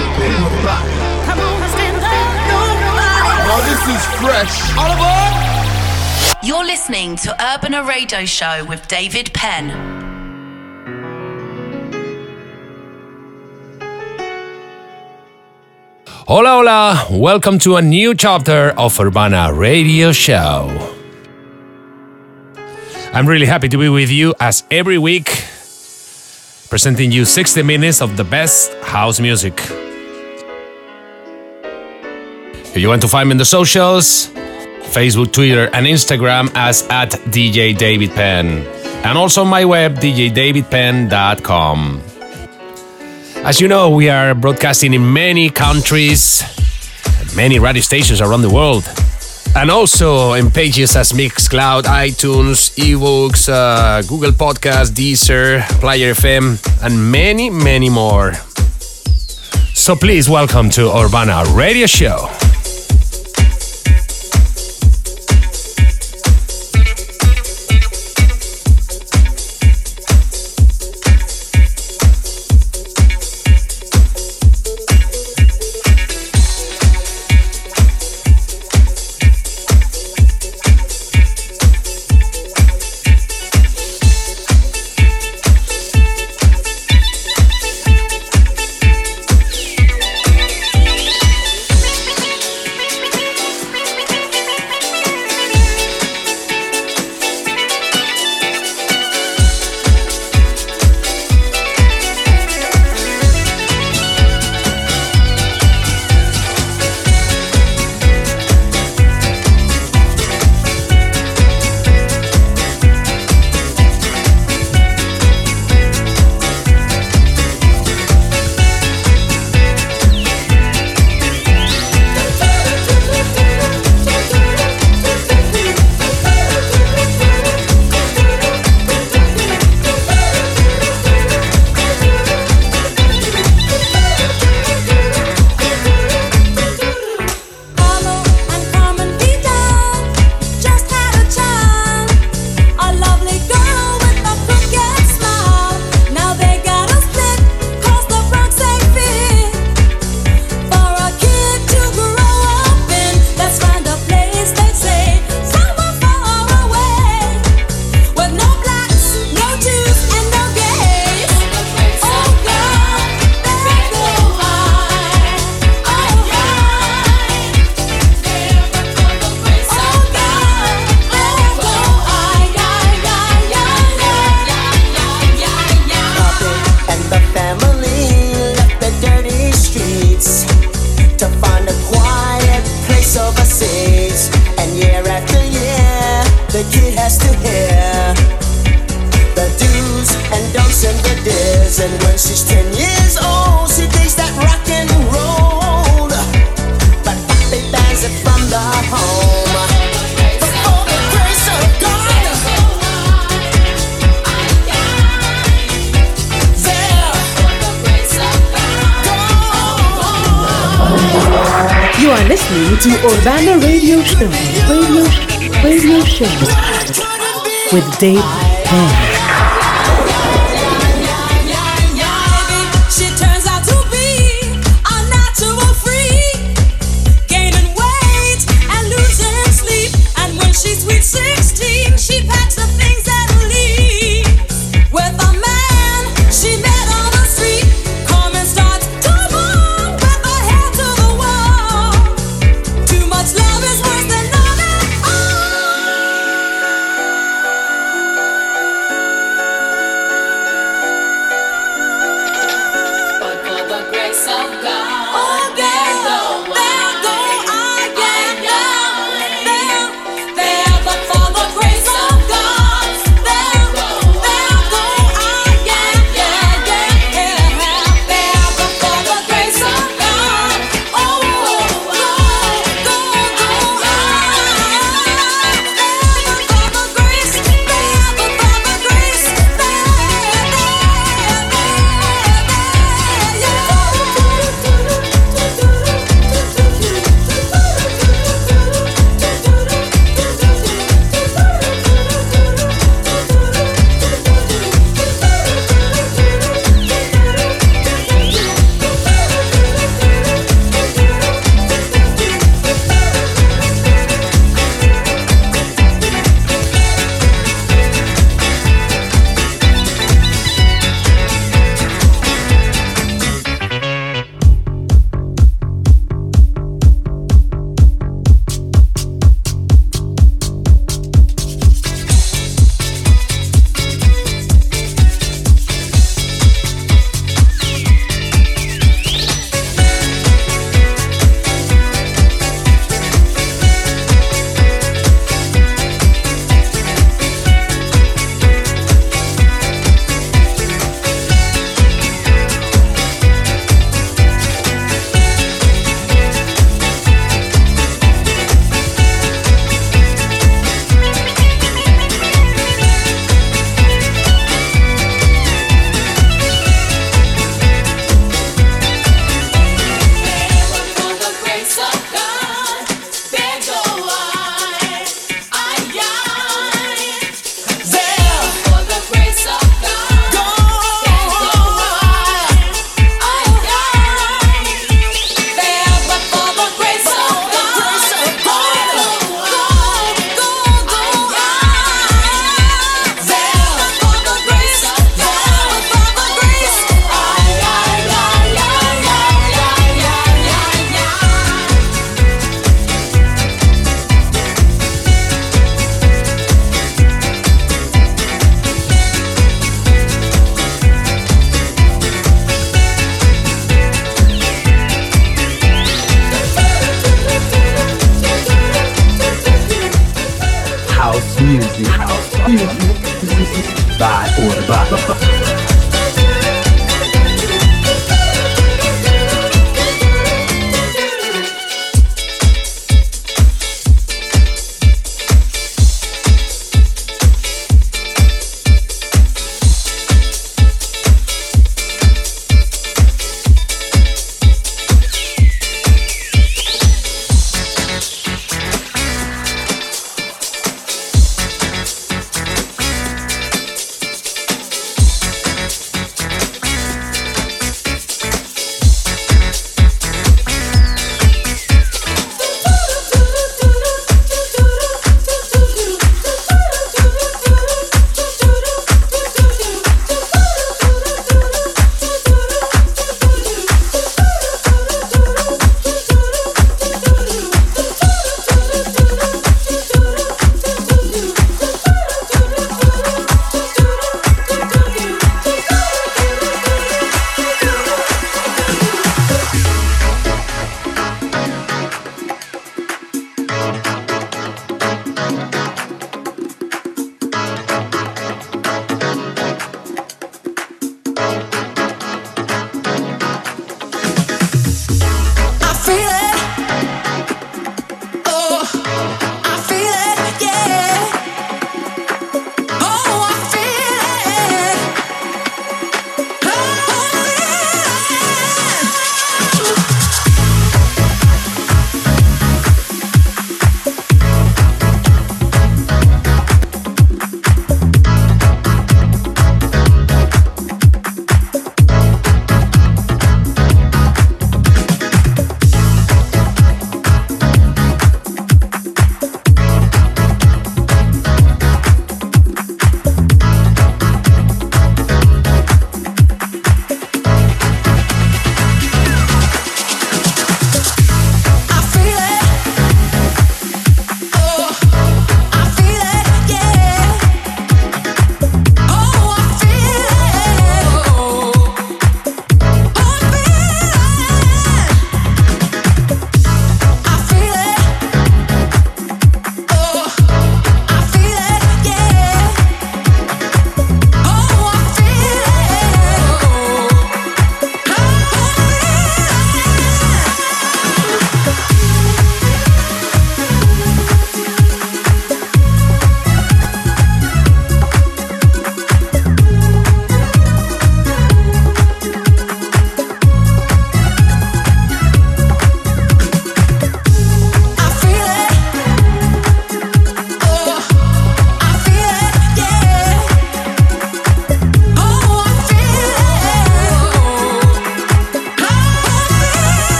[0.00, 2.28] Come on, stand up.
[2.48, 3.44] Nobody.
[3.48, 4.54] Now this is fresh.
[4.78, 5.50] All aboard!
[6.42, 9.70] You're listening to Urbana Radio Show with David Penn.
[16.26, 17.06] Hola, hola.
[17.10, 20.94] Welcome to a new chapter of Urbana Radio Show.
[23.12, 25.26] I'm really happy to be with you as every week,
[26.70, 29.60] presenting you 60 minutes of the best house music.
[32.72, 34.28] If you want to find me in the socials,
[34.94, 38.64] Facebook, Twitter, and Instagram as at DJ David Penn.
[39.04, 42.02] And also my web, djdavidpenn.com.
[43.44, 46.44] As you know, we are broadcasting in many countries,
[47.34, 48.84] many radio stations around the world,
[49.56, 57.10] and also in pages as Mixcloud, iTunes, iVoox, uh, Google Podcast, Deezer, Player FM, and
[57.10, 58.34] many, many more.
[59.74, 62.28] So please welcome to Urbana Radio Show.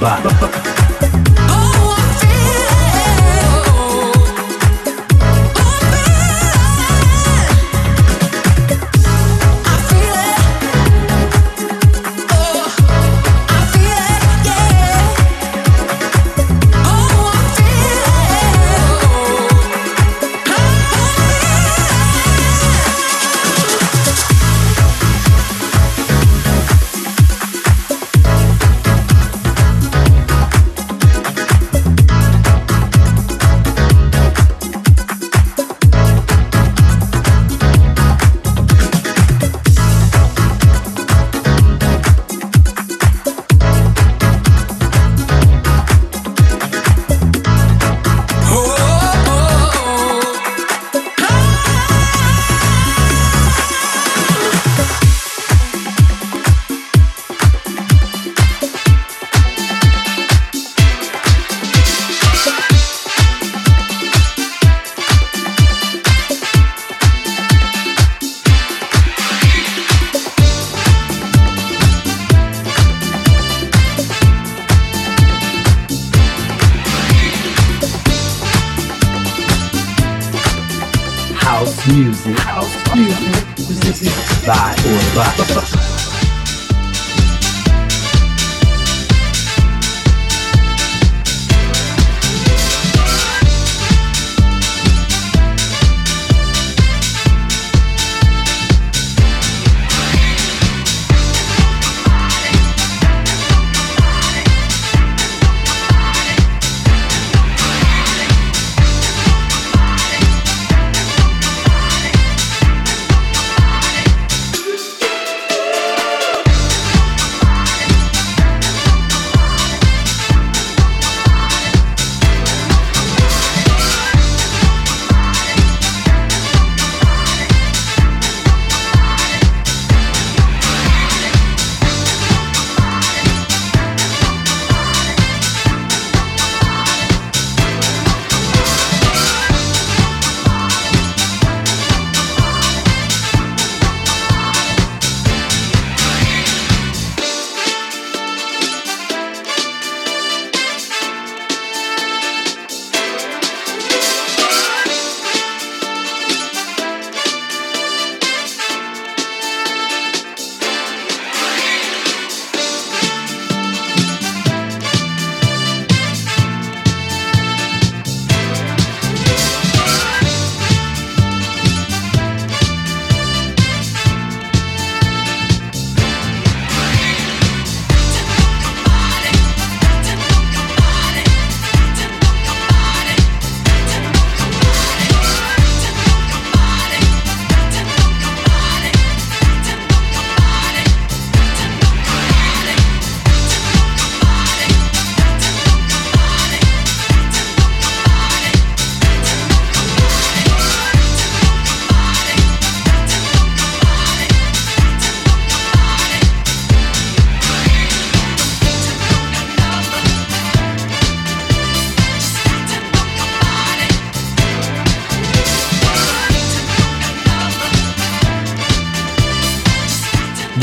[0.00, 0.81] By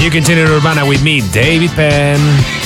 [0.09, 2.58] You continue Urbana with me, David Penn.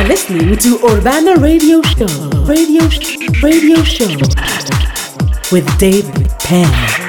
[0.00, 2.06] Are listening to Urbana Radio Show.
[2.46, 2.82] Radio
[3.42, 4.08] Radio Show
[5.52, 6.99] with David Penn.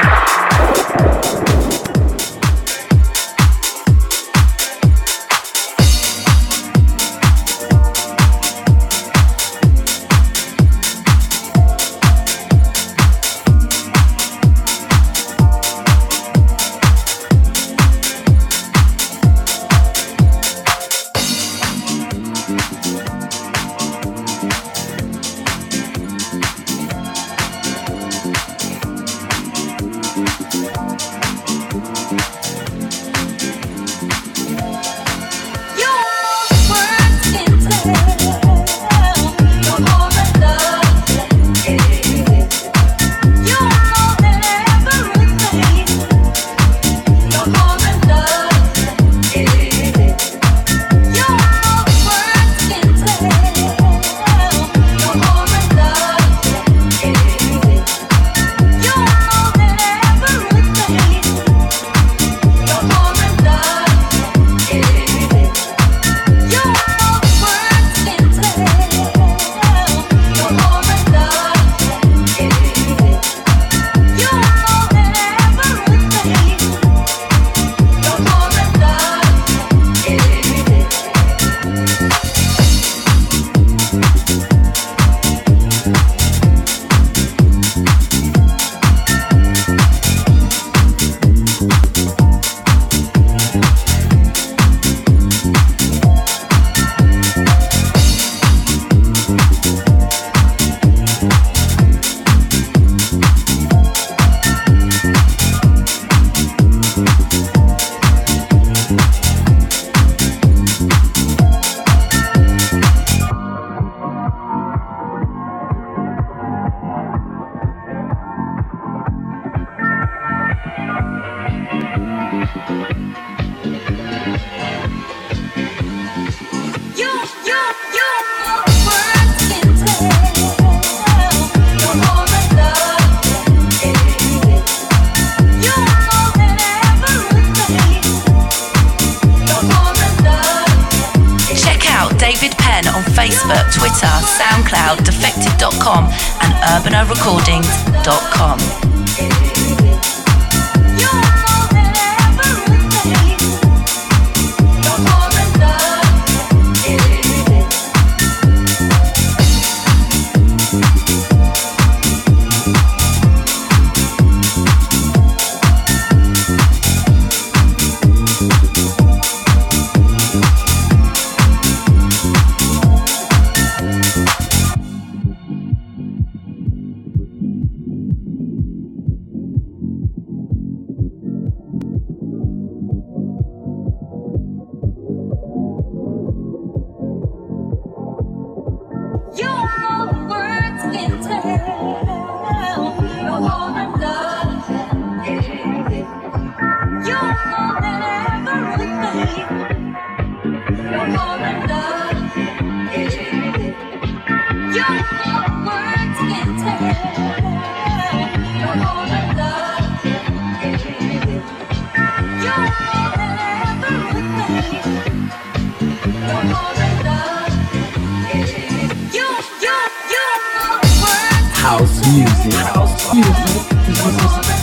[221.54, 222.54] House music.
[222.54, 223.62] House music.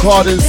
[0.10, 0.49] Urbana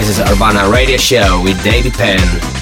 [0.00, 2.59] This is Urbana Radio Show with David Penn.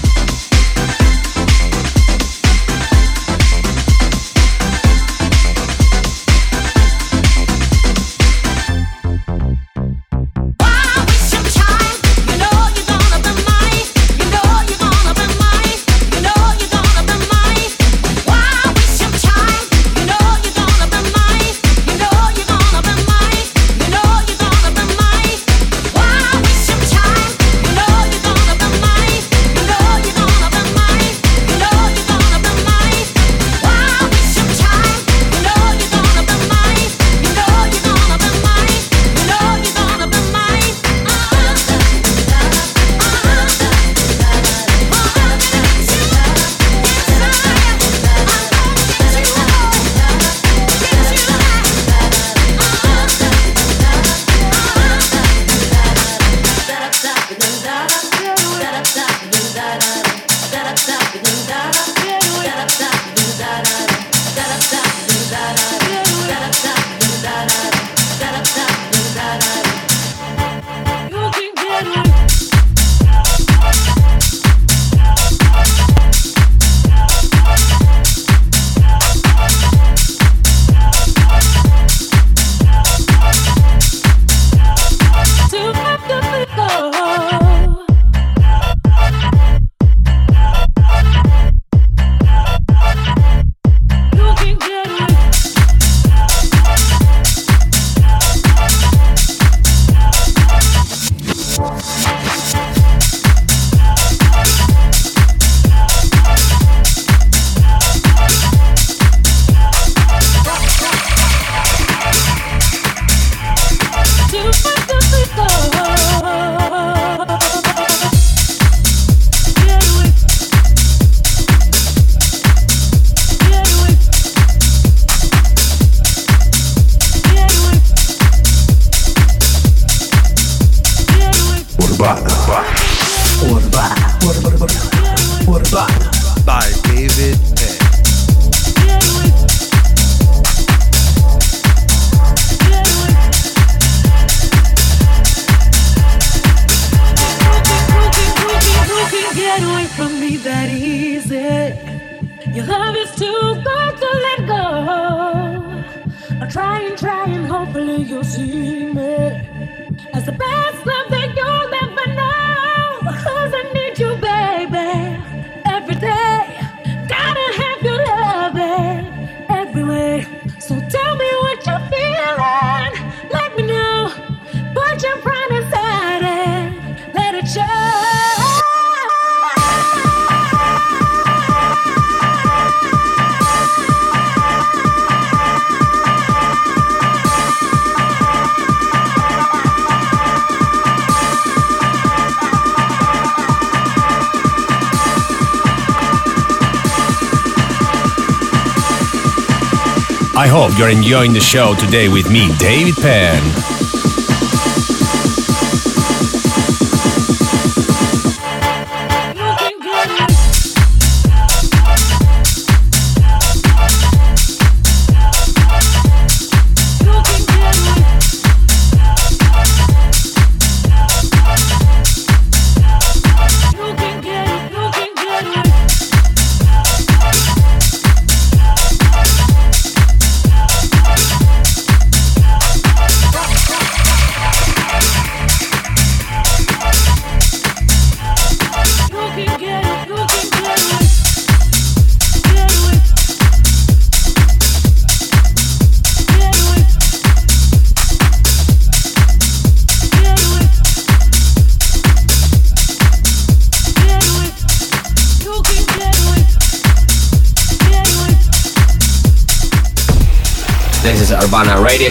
[200.79, 203.68] you're enjoying the show today with me, David Penn.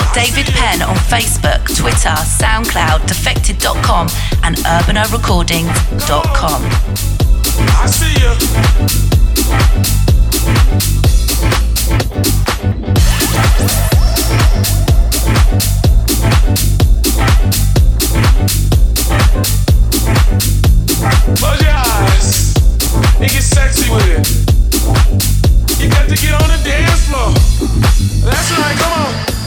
[0.00, 4.08] Out David Penn on Facebook, Twitter, SoundCloud, Defected.com,
[4.44, 6.62] and UrbanaRecordings.com.
[7.76, 8.34] I see ya.
[21.36, 22.54] Close your eyes
[23.20, 24.26] and get sexy with it.
[25.80, 27.32] You got to get on the dance floor.
[28.24, 29.39] That's right, come on.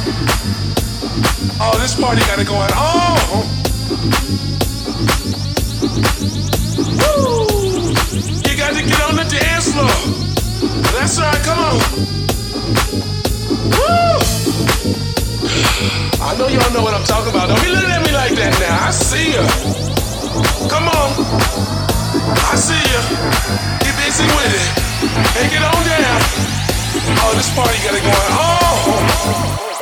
[1.65, 3.47] Oh, this party got it going on.
[6.99, 7.93] Woo!
[8.43, 9.87] You got to get on the dance floor.
[10.91, 11.79] That's right, come on.
[13.71, 14.19] Woo!
[16.21, 17.47] I know y'all know what I'm talking about.
[17.47, 18.87] Don't be looking at me like that now.
[18.87, 19.47] I see ya.
[20.67, 21.15] Come on.
[22.51, 23.01] I see ya.
[23.79, 24.67] Get busy with it.
[25.31, 26.19] Take it on down.
[27.23, 29.67] Oh, this party got it going on.
[29.67, 29.72] Woo!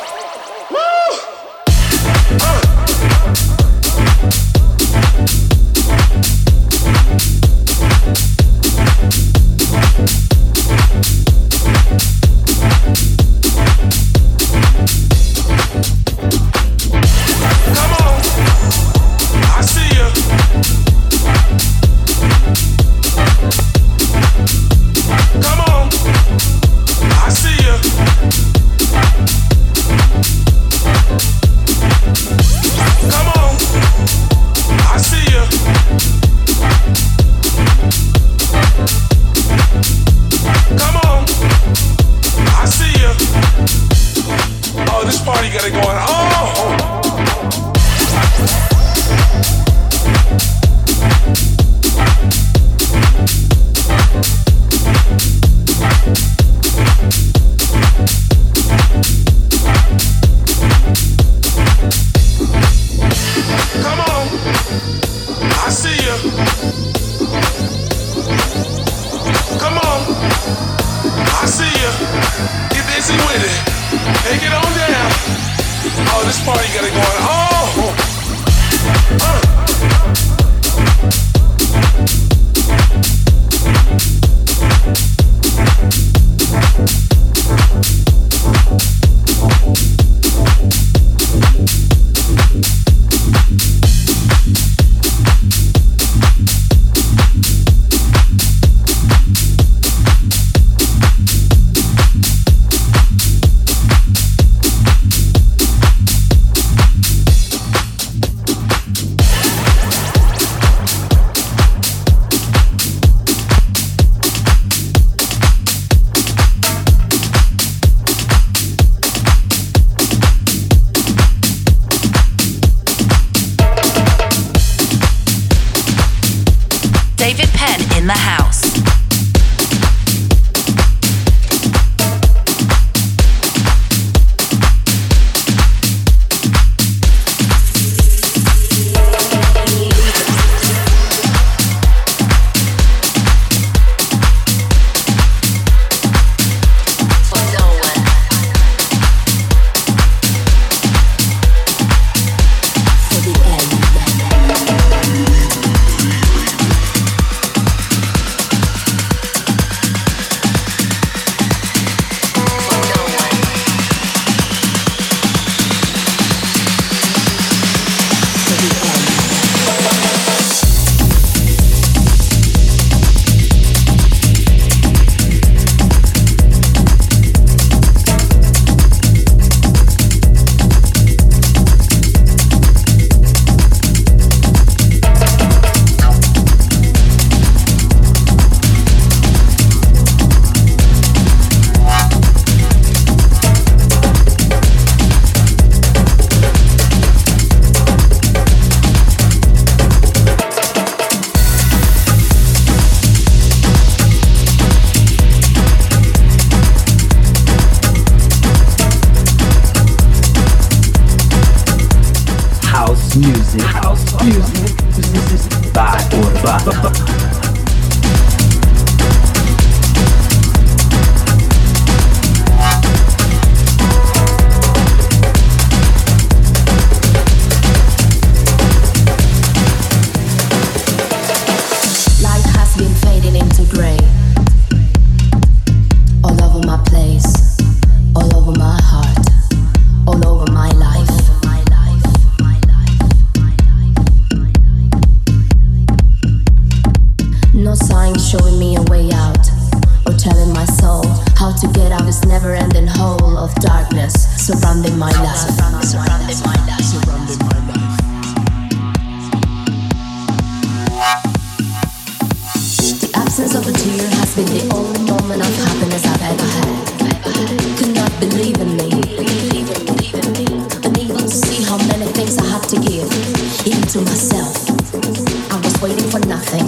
[275.92, 276.68] waiting for nothing,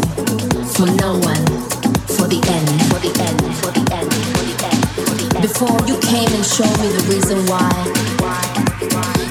[0.75, 1.45] for no one,
[2.11, 2.67] for the end.
[5.39, 7.71] Before you came and showed me the reason why.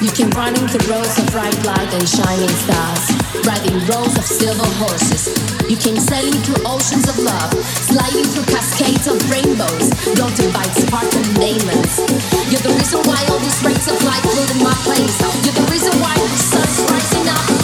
[0.01, 3.05] You came running the roads of bright light and shining stars,
[3.45, 5.29] riding rows of silver horses.
[5.69, 11.33] You came sailing through oceans of love, sliding through cascades of rainbows, floating by sparkling
[11.37, 12.01] diamonds.
[12.49, 15.17] You're the reason why all these rays of light flood in my place.
[15.45, 17.62] You're the reason why the sun's rising up.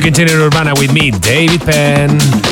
[0.00, 2.49] You continue Urbana with me, David Penn.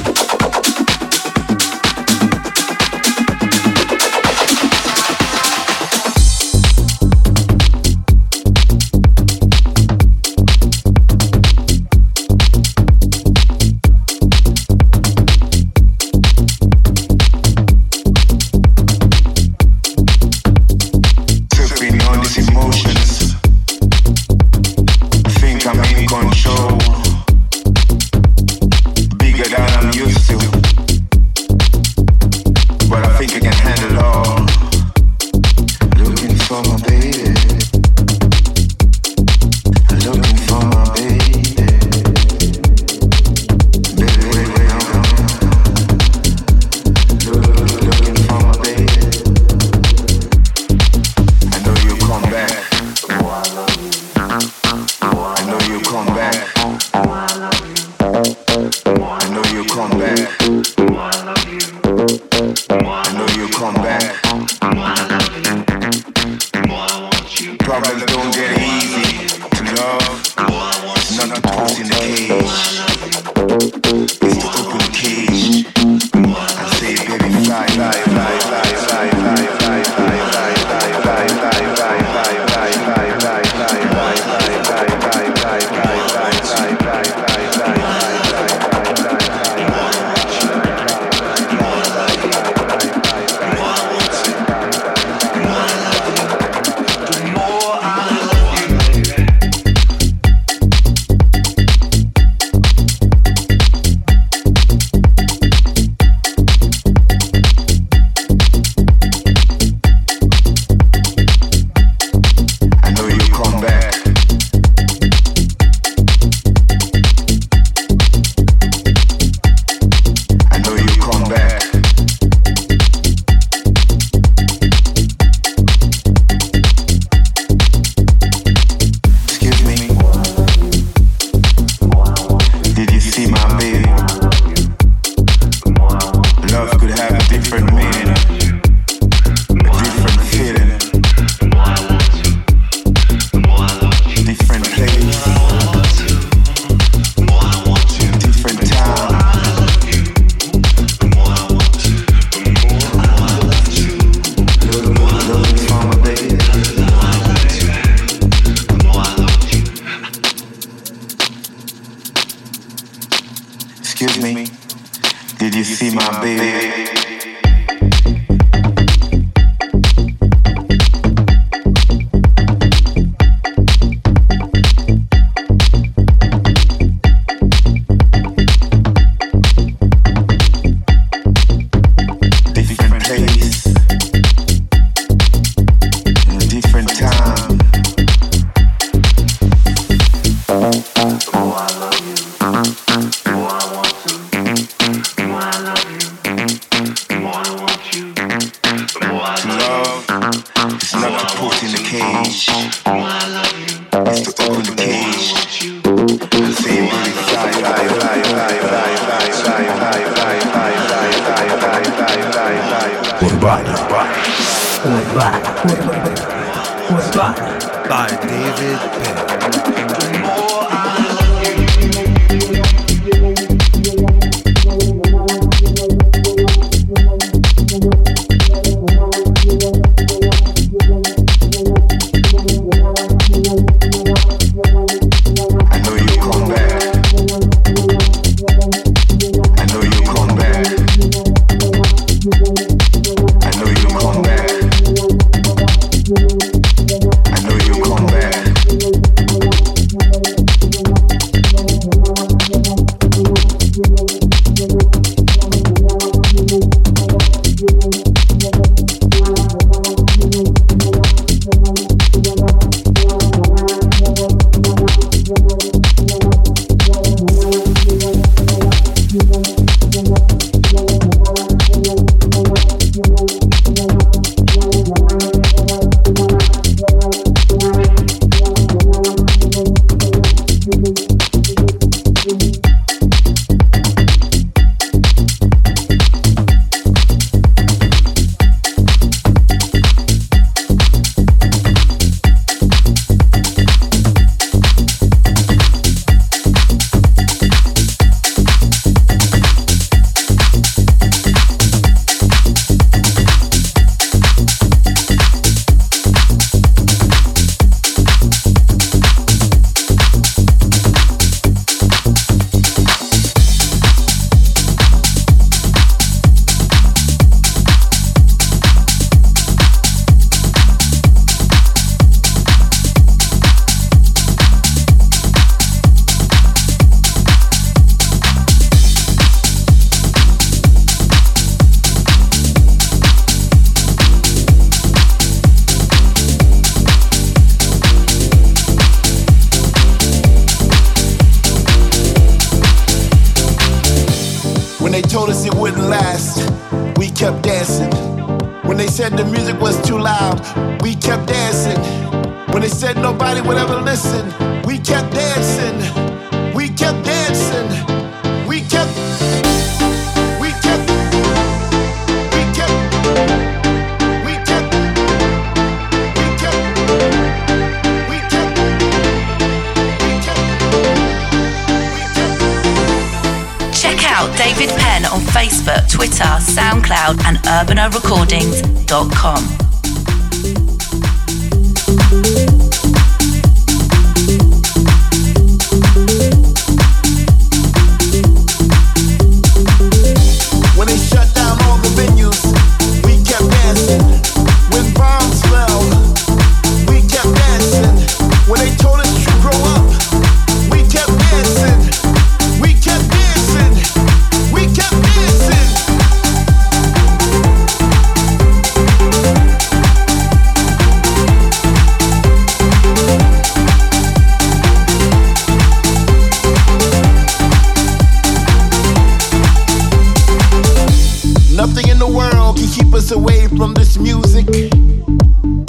[422.99, 424.47] us away from this music.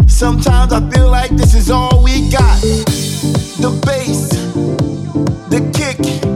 [0.08, 2.60] Sometimes I feel like this is all we got
[3.62, 4.30] the bass,
[5.50, 6.29] the kick.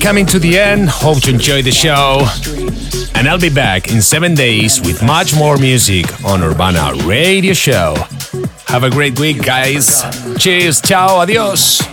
[0.00, 0.88] Coming to the end.
[0.88, 2.26] Hope you enjoyed the show.
[3.14, 7.94] And I'll be back in seven days with much more music on Urbana Radio Show.
[8.66, 10.02] Have a great week, guys.
[10.38, 10.80] Cheers.
[10.80, 11.18] Ciao.
[11.18, 11.89] Adios.